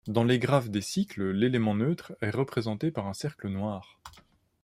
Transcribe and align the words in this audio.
Dans 0.07 0.23
les 0.23 0.39
graphes 0.39 0.71
des 0.71 0.81
cycles, 0.81 1.29
l'élément 1.29 1.75
neutre 1.75 2.13
est 2.21 2.31
représenté 2.31 2.89
par 2.89 3.05
un 3.05 3.13
cercle 3.13 3.49
noir. 3.49 3.99